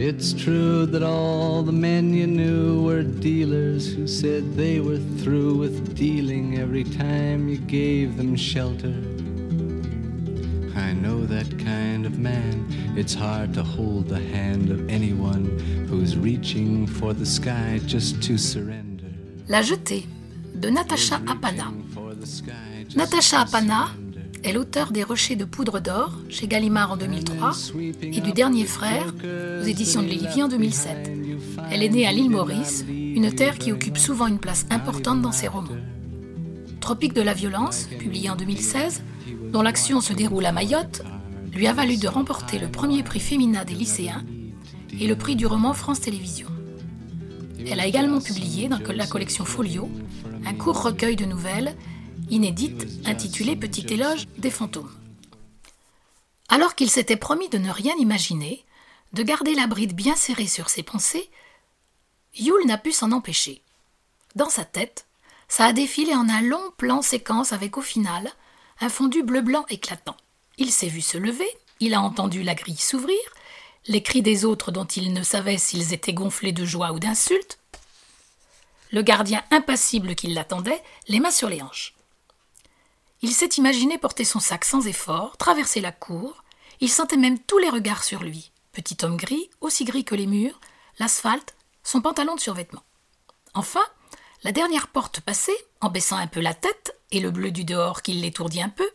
[0.00, 5.58] It's true that all the men you knew were dealers who said they were through
[5.58, 8.94] with dealing every time you gave them shelter.
[10.76, 12.66] I know that kind of man.
[12.96, 15.58] It's hard to hold the hand of anyone
[15.88, 19.06] who's reaching for the sky just to surrender.
[19.48, 20.06] La jetée
[20.54, 21.72] de Natacha Apana.
[22.94, 23.88] Natacha Apana
[24.44, 27.52] est l'auteur des Rochers de poudre d'or chez Gallimard en 2003
[28.02, 29.14] et du Dernier Frère
[29.62, 31.10] aux éditions de l'Olivier en 2007.
[31.70, 35.32] Elle est née à l'île Maurice, une terre qui occupe souvent une place importante dans
[35.32, 35.70] ses romans.
[36.80, 39.02] Tropique de la violence, publié en 2016,
[39.50, 41.02] dont l'action se déroule à Mayotte,
[41.52, 44.24] lui a valu de remporter le premier prix féminin des lycéens
[45.00, 46.50] et le prix du roman France Télévisions.
[47.66, 49.88] Elle a également publié dans la collection Folio
[50.44, 51.74] un court recueil de nouvelles
[52.30, 54.90] inédite intitulée Petit éloge des fantômes.
[56.48, 58.64] Alors qu'il s'était promis de ne rien imaginer,
[59.12, 61.30] de garder la bride bien serrée sur ses pensées,
[62.36, 63.62] Yule n'a pu s'en empêcher.
[64.34, 65.06] Dans sa tête,
[65.48, 68.30] ça a défilé en un long plan séquence avec au final
[68.80, 70.16] un fondu bleu-blanc éclatant.
[70.58, 71.48] Il s'est vu se lever,
[71.80, 73.18] il a entendu la grille s'ouvrir,
[73.86, 77.58] les cris des autres dont il ne savait s'ils étaient gonflés de joie ou d'insulte,
[78.92, 81.94] le gardien impassible qui l'attendait, les mains sur les hanches.
[83.22, 86.44] Il s'est imaginé porter son sac sans effort, traverser la cour.
[86.80, 88.52] Il sentait même tous les regards sur lui.
[88.72, 90.60] Petit homme gris, aussi gris que les murs,
[90.98, 92.82] l'asphalte, son pantalon de survêtement.
[93.54, 93.84] Enfin,
[94.44, 98.02] la dernière porte passée, en baissant un peu la tête, et le bleu du dehors
[98.02, 98.88] qui l'étourdit un peu.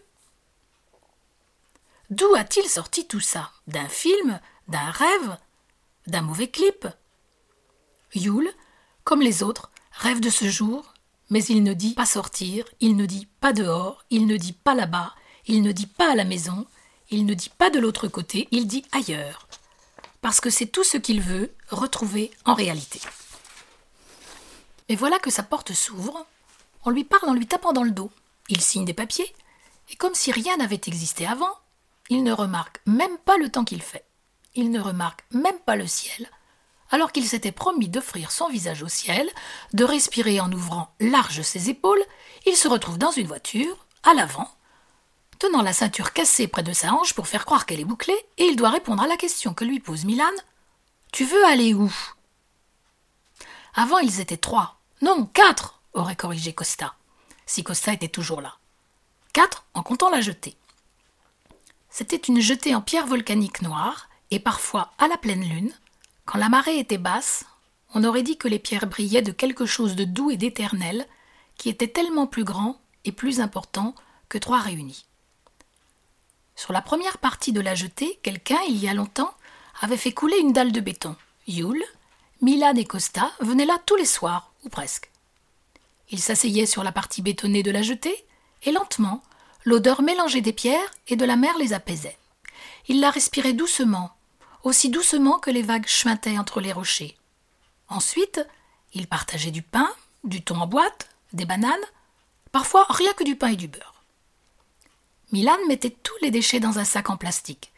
[2.10, 3.52] D'où a-t-il sorti tout ça?
[3.68, 4.40] D'un film?
[4.68, 5.38] D'un rêve?
[6.08, 6.88] D'un mauvais clip?
[8.14, 8.52] Yule,
[9.04, 10.92] comme les autres, rêve de ce jour
[11.32, 14.76] mais il ne dit pas sortir, il ne dit pas dehors, il ne dit pas
[14.76, 15.16] là-bas,
[15.48, 16.68] il ne dit pas à la maison,
[17.10, 19.48] il ne dit pas de l'autre côté, il dit ailleurs.
[20.20, 23.00] Parce que c'est tout ce qu'il veut retrouver en réalité.
[24.90, 26.26] Mais voilà que sa porte s'ouvre,
[26.86, 28.12] on lui parle en lui tapant dans le dos,
[28.50, 29.34] il signe des papiers,
[29.90, 31.54] et comme si rien n'avait existé avant,
[32.10, 34.06] il ne remarque même pas le temps qu'il fait,
[34.56, 36.30] il ne remarque même pas le ciel,
[36.90, 39.30] alors qu'il s'était promis d'offrir son visage au ciel,
[39.74, 42.04] de respirer en ouvrant large ses épaules,
[42.46, 44.50] il se retrouve dans une voiture, à l'avant,
[45.40, 48.46] tenant la ceinture cassée près de sa hanche pour faire croire qu'elle est bouclée, et
[48.46, 50.26] il doit répondre à la question que lui pose Milan.
[51.12, 51.92] Tu veux aller où?
[53.74, 54.80] Avant ils étaient trois.
[55.02, 56.96] Non, quatre, aurait corrigé Costa,
[57.46, 58.56] si Costa était toujours là.
[59.34, 60.56] Quatre en comptant la jetée.
[61.90, 65.74] C'était une jetée en pierre volcanique noire, et parfois à la pleine lune,
[66.26, 67.46] quand la marée était basse,
[67.94, 71.06] on aurait dit que les pierres brillaient de quelque chose de doux et d'éternel,
[71.58, 73.96] qui était tellement plus grand et plus important
[74.30, 75.06] que trois réunis.
[76.56, 79.34] Sur la première partie de la jetée, quelqu'un, il y a longtemps,
[79.82, 81.16] avait fait couler une dalle de béton.
[81.48, 81.84] Yule,
[82.42, 85.12] Milan et Costa venaient là tous les soirs, ou presque.
[86.12, 88.26] Ils s'asseyaient sur la partie bétonnée de la jetée,
[88.64, 89.24] et lentement,
[89.64, 92.18] l'odeur mélangée des pierres et de la mer les apaisait.
[92.88, 94.12] Ils la respiraient doucement,
[94.64, 97.18] aussi doucement que les vagues chuintaient entre les rochers.
[97.88, 98.46] Ensuite,
[98.94, 99.90] ils partageaient du pain,
[100.24, 101.80] du thon en boîte, des bananes,
[102.52, 104.04] parfois rien que du pain et du beurre.
[105.32, 107.72] Milan mettait tous les déchets dans un sac en plastique.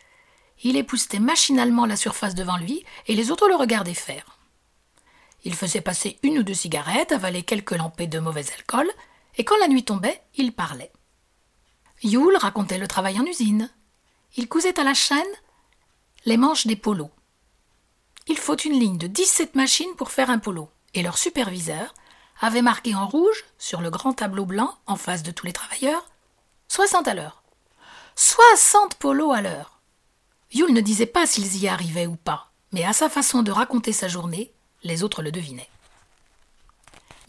[0.63, 4.37] Il époussetait machinalement la surface devant lui et les autres le regardaient faire.
[5.43, 8.89] Il faisait passer une ou deux cigarettes, avalait quelques lampées de mauvais alcool,
[9.37, 10.91] et quand la nuit tombait, il parlait.
[12.01, 13.69] Yule racontait le travail en usine.
[14.35, 15.21] Il cousait à la chaîne
[16.25, 17.11] les manches des polos.
[18.27, 21.93] Il faut une ligne de 17 machines pour faire un polo, et leur superviseur
[22.39, 26.05] avaient marqué en rouge, sur le grand tableau blanc, en face de tous les travailleurs,
[26.69, 27.43] 60 à l'heure.
[28.15, 29.79] 60 polos à l'heure.
[30.51, 33.91] Yule ne disait pas s'ils y arrivaient ou pas, mais à sa façon de raconter
[33.91, 35.69] sa journée, les autres le devinaient.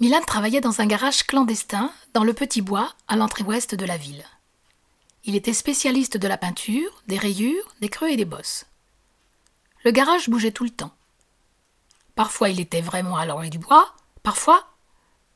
[0.00, 3.96] Milan travaillait dans un garage clandestin dans le petit bois à l'entrée ouest de la
[3.96, 4.24] ville.
[5.24, 8.66] Il était spécialiste de la peinture, des rayures, des creux et des bosses.
[9.84, 10.92] Le garage bougeait tout le temps.
[12.14, 14.66] Parfois il était vraiment à l'orée du bois, parfois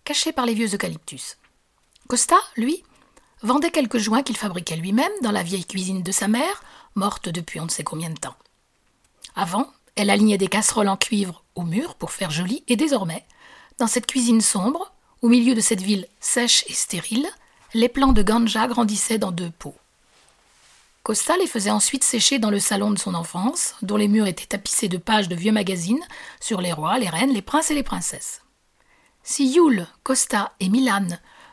[0.05, 1.37] caché par les vieux eucalyptus.
[2.09, 2.83] Costa, lui,
[3.43, 6.63] vendait quelques joints qu'il fabriquait lui-même dans la vieille cuisine de sa mère,
[6.95, 8.37] morte depuis on ne sait combien de temps.
[9.37, 13.25] Avant, elle alignait des casseroles en cuivre au pour faire joli, et désormais,
[13.79, 14.93] dans cette cuisine sombre,
[15.23, 17.29] au milieu de cette ville sèche et stérile,
[17.75, 19.77] les plants de ganja grandissaient dans deux pots.
[21.03, 24.47] Costa les faisait ensuite sécher dans le salon de son enfance, dont les murs étaient
[24.47, 26.03] tapissés de pages de vieux magazines
[26.41, 28.43] sur les rois, les reines, les princes et les princesses.
[29.23, 31.09] Si Yule, Costa et Milan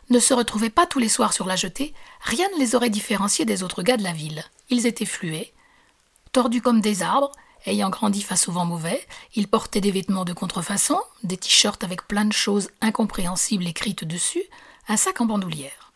[0.10, 3.46] ne se retrouvaient pas tous les soirs sur la jetée, rien ne les aurait différenciés
[3.46, 4.44] des autres gars de la ville.
[4.70, 5.54] Ils étaient fluets,
[6.32, 7.32] tordus comme des arbres,
[7.66, 12.08] ayant grandi face au vent mauvais, ils portaient des vêtements de contrefaçon, des t-shirts avec
[12.08, 14.44] plein de choses incompréhensibles écrites dessus,
[14.88, 15.94] un sac en bandoulière.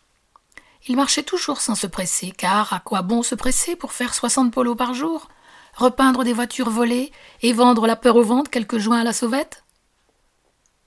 [0.88, 4.52] Ils marchaient toujours sans se presser, car à quoi bon se presser pour faire soixante
[4.52, 5.30] polos par jour?
[5.76, 9.64] Repeindre des voitures volées et vendre la peur au ventre quelques joints à la sauvette?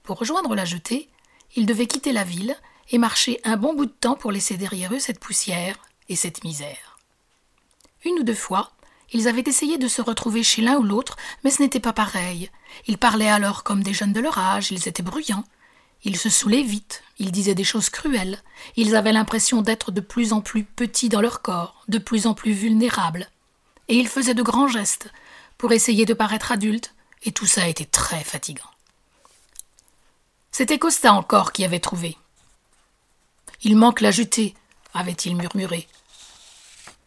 [0.03, 1.09] Pour rejoindre la jetée,
[1.55, 2.57] ils devaient quitter la ville
[2.89, 5.77] et marcher un bon bout de temps pour laisser derrière eux cette poussière
[6.09, 6.97] et cette misère.
[8.03, 8.72] Une ou deux fois,
[9.13, 12.49] ils avaient essayé de se retrouver chez l'un ou l'autre, mais ce n'était pas pareil.
[12.87, 15.45] Ils parlaient alors comme des jeunes de leur âge, ils étaient bruyants.
[16.03, 18.39] Ils se saoulaient vite, ils disaient des choses cruelles,
[18.75, 22.33] ils avaient l'impression d'être de plus en plus petits dans leur corps, de plus en
[22.33, 23.29] plus vulnérables.
[23.87, 25.09] Et ils faisaient de grands gestes
[25.57, 28.69] pour essayer de paraître adultes, et tout ça était très fatigant.
[30.51, 32.17] C'était Costa encore qui avait trouvé.
[33.61, 34.55] Il manque la jetée,
[34.93, 35.87] avait-il murmuré.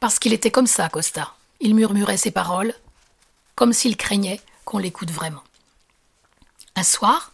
[0.01, 1.36] Parce qu'il était comme ça, Costa.
[1.61, 2.75] Il murmurait ses paroles,
[3.55, 5.43] comme s'il craignait qu'on l'écoute vraiment.
[6.75, 7.33] Un soir,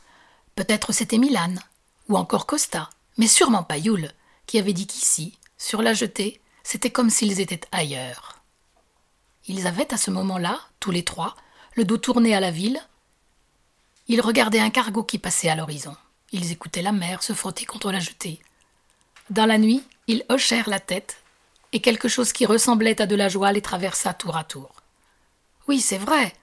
[0.54, 1.54] peut-être c'était Milan,
[2.08, 3.78] ou encore Costa, mais sûrement pas
[4.46, 8.40] qui avait dit qu'ici, sur la jetée, c'était comme s'ils étaient ailleurs.
[9.48, 11.36] Ils avaient à ce moment-là, tous les trois,
[11.74, 12.80] le dos tourné à la ville.
[14.08, 15.96] Ils regardaient un cargo qui passait à l'horizon.
[16.32, 18.40] Ils écoutaient la mer se frotter contre la jetée.
[19.30, 21.21] Dans la nuit, ils hochèrent la tête
[21.72, 24.70] et quelque chose qui ressemblait à de la joie les traversa tour à tour.
[25.68, 26.34] Oui, c'est vrai.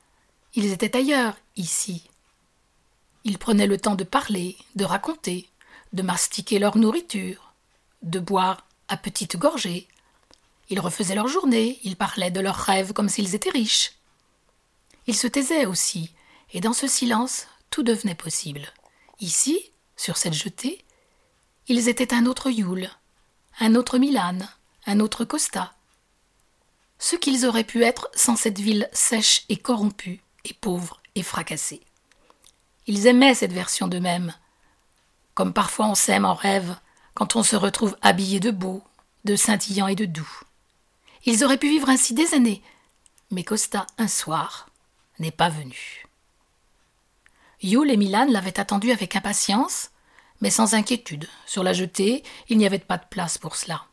[0.55, 2.03] Ils étaient ailleurs, ici.
[3.23, 5.49] Ils prenaient le temps de parler, de raconter,
[5.93, 7.53] de mastiquer leur nourriture,
[8.01, 9.87] de boire à petites gorgées.
[10.69, 13.93] Ils refaisaient leur journée, ils parlaient de leurs rêves comme s'ils étaient riches.
[15.05, 16.11] Ils se taisaient aussi,
[16.53, 18.71] et dans ce silence, tout devenait possible.
[19.19, 20.83] Ici, sur cette jetée,
[21.67, 22.89] ils étaient un autre Yule,
[23.59, 24.39] un autre Milan,
[24.97, 25.73] autre Costa.
[26.97, 31.81] Ce qu'ils auraient pu être sans cette ville sèche et corrompue, et pauvre et fracassée.
[32.87, 34.33] Ils aimaient cette version d'eux-mêmes,
[35.35, 36.75] comme parfois on s'aime en rêve
[37.13, 38.83] quand on se retrouve habillé de beau,
[39.25, 40.41] de scintillant et de doux.
[41.25, 42.63] Ils auraient pu vivre ainsi des années,
[43.29, 44.69] mais Costa, un soir,
[45.19, 46.05] n'est pas venu.
[47.61, 49.91] Yule et Milan l'avaient attendu avec impatience,
[50.41, 51.27] mais sans inquiétude.
[51.45, 53.85] Sur la jetée, il n'y avait pas de place pour cela.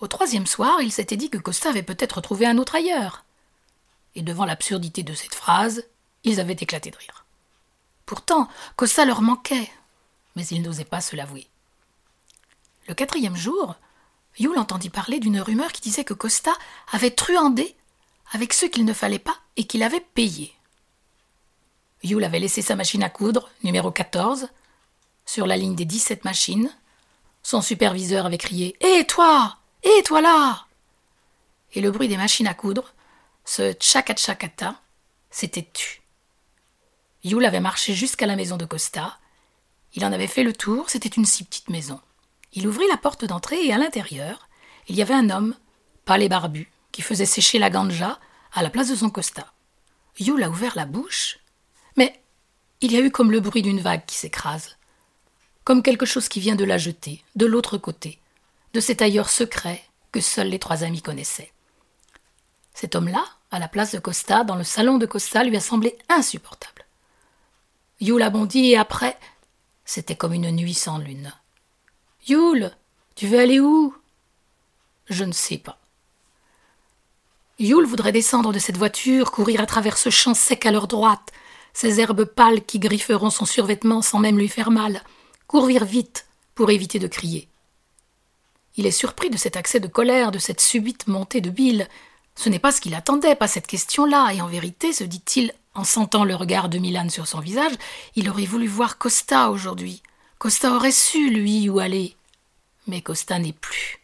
[0.00, 3.24] Au troisième soir, il s'était dit que Costa avait peut-être trouvé un autre ailleurs.
[4.14, 5.84] Et devant l'absurdité de cette phrase,
[6.24, 7.24] ils avaient éclaté de rire.
[8.04, 9.70] Pourtant, Costa leur manquait,
[10.34, 11.46] mais ils n'osaient pas se l'avouer.
[12.88, 13.74] Le quatrième jour,
[14.38, 16.52] Yule entendit parler d'une rumeur qui disait que Costa
[16.92, 17.74] avait truandé
[18.32, 20.52] avec ceux qu'il ne fallait pas et qu'il avait payé.
[22.02, 24.48] Yule avait laissé sa machine à coudre, numéro 14,
[25.24, 26.70] sur la ligne des 17 machines.
[27.42, 30.66] Son superviseur avait crié Hé, toi Hé, toi là
[31.74, 32.94] Et le bruit des machines à coudre,
[33.44, 34.80] ce tchakatchakata,
[35.30, 36.02] s'était tu.
[37.24, 39.18] Yule avait marché jusqu'à la maison de Costa.
[39.94, 42.00] Il en avait fait le tour, c'était une si petite maison.
[42.52, 44.48] Il ouvrit la porte d'entrée et à l'intérieur,
[44.88, 45.54] il y avait un homme,
[46.04, 48.18] pâle et barbu, qui faisait sécher la ganja
[48.52, 49.52] à la place de son Costa.
[50.18, 51.38] Yule a ouvert la bouche,
[51.96, 52.20] mais
[52.80, 54.76] il y a eu comme le bruit d'une vague qui s'écrase
[55.66, 58.20] comme quelque chose qui vient de la jeter, de l'autre côté,
[58.76, 61.50] de cet ailleurs secret que seuls les trois amis connaissaient.
[62.74, 65.96] Cet homme-là, à la place de Costa, dans le salon de Costa, lui a semblé
[66.10, 66.84] insupportable.
[68.00, 69.18] Yule a bondi et après,
[69.86, 71.32] c'était comme une nuit sans lune.
[72.28, 72.70] Yule,
[73.14, 73.96] tu veux aller où?
[75.08, 75.78] Je ne sais pas.
[77.58, 81.32] Yule voudrait descendre de cette voiture, courir à travers ce champ sec à leur droite,
[81.72, 85.02] ces herbes pâles qui grifferont son survêtement sans même lui faire mal,
[85.46, 87.48] courir vite pour éviter de crier.
[88.76, 91.88] Il est surpris de cet accès de colère, de cette subite montée de bile.
[92.34, 95.84] Ce n'est pas ce qu'il attendait, pas cette question-là, et en vérité, se dit-il, en
[95.84, 97.72] sentant le regard de Milan sur son visage,
[98.14, 100.02] il aurait voulu voir Costa aujourd'hui.
[100.38, 102.16] Costa aurait su, lui, où aller.
[102.86, 104.00] Mais Costa n'est plus.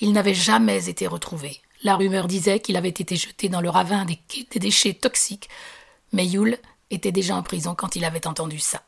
[0.00, 1.60] Il n'avait jamais été retrouvé.
[1.82, 4.18] La rumeur disait qu'il avait été jeté dans le ravin des,
[4.58, 5.48] déchets toxiques,
[6.12, 6.58] mais Yule
[6.90, 8.82] était déjà en prison quand il avait entendu ça.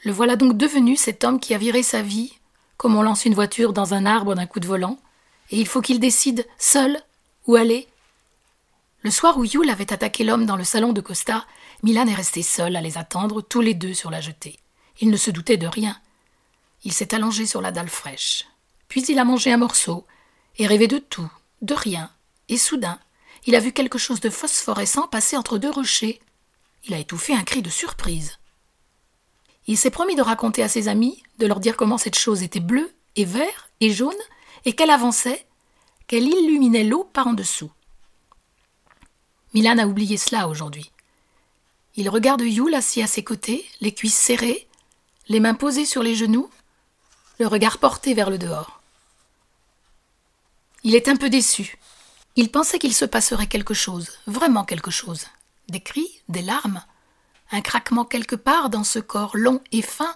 [0.00, 2.32] Le voilà donc devenu cet homme qui a viré sa vie,
[2.76, 4.98] comme on lance une voiture dans un arbre d'un coup de volant,
[5.50, 7.00] et il faut qu'il décide seul
[7.46, 7.88] où aller.
[9.02, 11.46] Le soir où Yule avait attaqué l'homme dans le salon de Costa,
[11.82, 14.58] Milan est resté seul à les attendre, tous les deux sur la jetée.
[15.00, 15.96] Il ne se doutait de rien.
[16.84, 18.46] Il s'est allongé sur la dalle fraîche.
[18.88, 20.06] Puis il a mangé un morceau,
[20.58, 21.30] et rêvé de tout,
[21.62, 22.10] de rien,
[22.48, 22.98] et soudain,
[23.46, 26.20] il a vu quelque chose de phosphorescent passer entre deux rochers.
[26.84, 28.38] Il a étouffé un cri de surprise.
[29.66, 32.60] Il s'est promis de raconter à ses amis, de leur dire comment cette chose était
[32.60, 34.14] bleue et vert et jaune,
[34.64, 35.46] et qu'elle avançait,
[36.06, 37.70] qu'elle illuminait l'eau par en dessous.
[39.54, 40.92] Milan a oublié cela aujourd'hui.
[41.96, 44.68] Il regarde Yule assis à ses côtés, les cuisses serrées,
[45.28, 46.50] les mains posées sur les genoux,
[47.38, 48.80] le regard porté vers le dehors.
[50.84, 51.78] Il est un peu déçu.
[52.36, 55.26] Il pensait qu'il se passerait quelque chose, vraiment quelque chose.
[55.68, 56.82] Des cris, des larmes,
[57.50, 60.14] un craquement quelque part dans ce corps long et fin,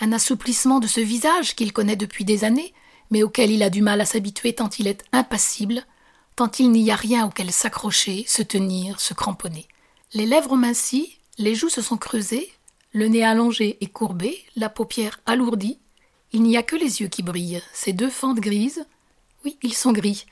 [0.00, 2.72] un assouplissement de ce visage qu'il connaît depuis des années,
[3.10, 5.84] mais auquel il a du mal à s'habituer tant il est impassible,
[6.36, 9.66] tant il n'y a rien auquel s'accrocher, se tenir, se cramponner.
[10.14, 12.52] Les lèvres mincies, les joues se sont creusées,
[12.92, 15.78] le nez allongé et courbé, la paupière alourdie.
[16.32, 18.86] Il n'y a que les yeux qui brillent, ces deux fentes grises.
[19.44, 20.26] Oui, ils sont gris.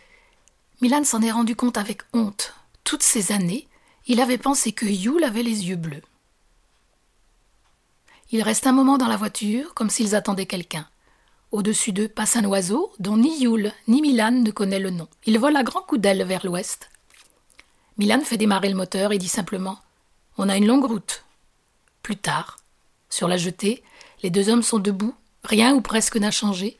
[0.81, 2.55] Milan s'en est rendu compte avec honte.
[2.85, 3.67] Toutes ces années,
[4.07, 6.03] il avait pensé que Yule avait les yeux bleus.
[8.33, 10.87] Il reste un moment dans la voiture, comme s'ils attendaient quelqu'un.
[11.53, 15.07] Au-dessus d'eux passe un oiseau dont ni Yule ni Milan ne connaît le nom.
[15.27, 16.91] Il vole à grands coups d'aile vers l'ouest.
[17.99, 19.79] Milan fait démarrer le moteur et dit simplement
[20.39, 21.25] On a une longue route.
[22.03, 22.59] Plus tard,
[23.09, 23.85] sur la jetée,
[24.23, 25.15] les deux hommes sont debout,
[25.45, 26.77] rien ou presque n'a changé,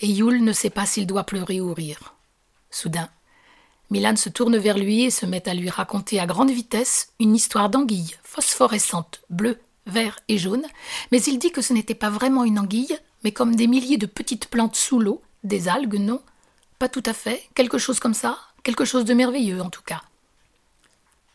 [0.00, 2.14] et Yule ne sait pas s'il doit pleurer ou rire.
[2.70, 3.08] Soudain,
[3.90, 7.34] Milan se tourne vers lui et se met à lui raconter à grande vitesse une
[7.34, 9.58] histoire d'anguille phosphorescente, bleue
[9.90, 10.64] vert et jaune,
[11.12, 14.06] mais il dit que ce n'était pas vraiment une anguille, mais comme des milliers de
[14.06, 16.22] petites plantes sous l'eau, des algues, non
[16.78, 20.02] Pas tout à fait, quelque chose comme ça, quelque chose de merveilleux en tout cas.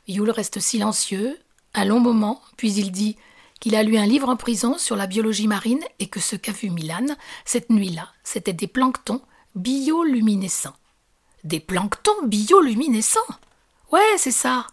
[0.08, 1.40] Yule reste silencieux,
[1.74, 3.18] un long moment, puis il dit
[3.60, 6.52] qu'il a lu un livre en prison sur la biologie marine et que ce qu'a
[6.52, 7.06] vu Milan,
[7.46, 9.22] cette nuit-là, c'était des planctons
[9.56, 10.76] bioluminescents.
[11.44, 13.20] Des planctons bioluminescents?
[13.92, 14.68] Ouais, c'est ça.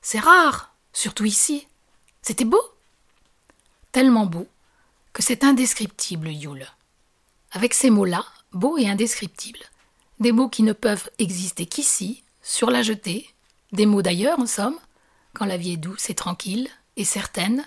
[0.00, 1.66] C'est rare, surtout ici.
[2.22, 2.60] C'était beau
[3.94, 4.48] tellement beau
[5.12, 6.66] que c'est indescriptible, Yule.
[7.52, 9.70] Avec ces mots-là, beaux et indescriptibles,
[10.18, 13.30] des mots qui ne peuvent exister qu'ici, sur la jetée,
[13.70, 14.76] des mots d'ailleurs en somme,
[15.32, 17.64] quand la vie est douce et tranquille et certaine,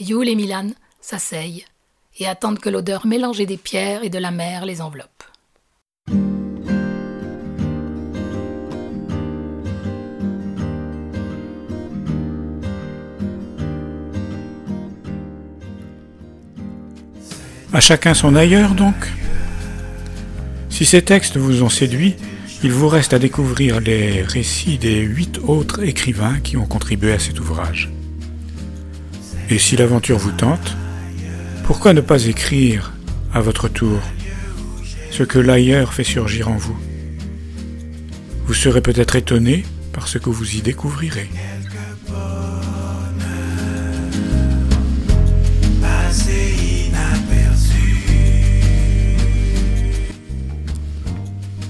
[0.00, 0.70] Yule et Milan
[1.02, 1.66] s'asseyent
[2.16, 5.22] et attendent que l'odeur mélangée des pierres et de la mer les enveloppe.
[17.72, 18.94] À chacun son ailleurs, donc
[20.70, 22.16] Si ces textes vous ont séduit,
[22.62, 27.18] il vous reste à découvrir les récits des huit autres écrivains qui ont contribué à
[27.18, 27.90] cet ouvrage.
[29.50, 30.76] Et si l'aventure vous tente,
[31.64, 32.92] pourquoi ne pas écrire,
[33.34, 34.00] à votre tour,
[35.10, 36.78] ce que l'ailleurs fait surgir en vous?
[38.46, 41.28] Vous serez peut-être étonné par ce que vous y découvrirez.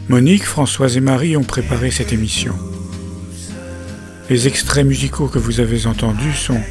[0.09, 2.55] Monique, Françoise et Marie ont préparé cette émission.
[4.31, 6.63] Les extraits musicaux que vous avez entendus sont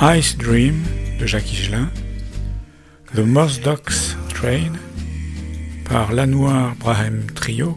[0.00, 0.82] Ice Dream
[1.20, 1.90] de Jacques Higelin,
[3.14, 4.72] The Moss Docks Train
[5.84, 7.76] par Lanoir Brahem Trio,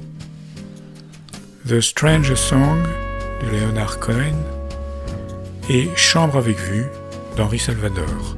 [1.68, 2.82] The Strange Song
[3.42, 4.38] de Leonard Cohen
[5.70, 6.86] et Chambre avec vue
[7.36, 8.38] d'Henri Salvador.